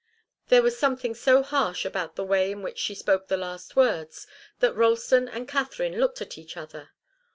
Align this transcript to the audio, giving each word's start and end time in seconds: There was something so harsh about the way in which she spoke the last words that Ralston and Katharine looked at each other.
There 0.47 0.63
was 0.63 0.79
something 0.79 1.13
so 1.13 1.43
harsh 1.43 1.85
about 1.85 2.15
the 2.15 2.23
way 2.23 2.51
in 2.51 2.63
which 2.63 2.79
she 2.79 2.95
spoke 2.95 3.27
the 3.27 3.37
last 3.37 3.75
words 3.75 4.25
that 4.59 4.73
Ralston 4.73 5.29
and 5.29 5.47
Katharine 5.47 5.99
looked 5.99 6.21
at 6.23 6.39
each 6.39 6.57
other. 6.57 6.89